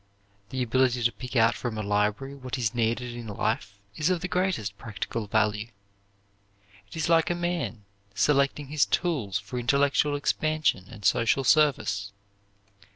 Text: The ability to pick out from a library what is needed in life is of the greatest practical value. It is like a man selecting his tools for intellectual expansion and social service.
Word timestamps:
The 0.49 0.63
ability 0.63 1.03
to 1.03 1.11
pick 1.11 1.35
out 1.35 1.53
from 1.53 1.77
a 1.77 1.83
library 1.83 2.33
what 2.33 2.57
is 2.57 2.73
needed 2.73 3.13
in 3.13 3.27
life 3.27 3.77
is 3.95 4.09
of 4.09 4.21
the 4.21 4.27
greatest 4.27 4.75
practical 4.75 5.27
value. 5.27 5.67
It 6.87 6.95
is 6.95 7.07
like 7.07 7.29
a 7.29 7.35
man 7.35 7.85
selecting 8.15 8.69
his 8.69 8.87
tools 8.87 9.37
for 9.37 9.59
intellectual 9.59 10.15
expansion 10.15 10.85
and 10.89 11.05
social 11.05 11.43
service. 11.43 12.13